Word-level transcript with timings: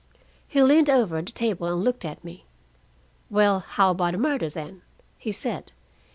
"He 0.47 0.63
leaned 0.63 0.89
over 0.89 1.21
the 1.21 1.31
table 1.31 1.67
and 1.67 1.83
looked 1.83 2.05
at 2.05 2.23
me. 2.23 2.47
'Well, 3.29 3.59
how 3.59 3.91
about 3.91 4.15
a 4.15 4.17
murder, 4.17 4.49
then?' 4.49 4.81
he 5.19 5.31
said. 5.31 5.71